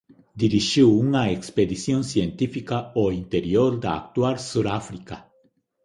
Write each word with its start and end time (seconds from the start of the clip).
Dirixiu 0.41 0.87
unha 1.03 1.23
expedición 1.37 2.01
científica 2.11 2.77
ao 3.01 3.07
interior 3.21 3.71
da 3.83 3.91
actual 4.01 4.35
Suráfrica. 4.49 5.17